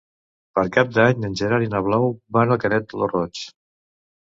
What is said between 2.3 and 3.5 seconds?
van a Canet lo Roig.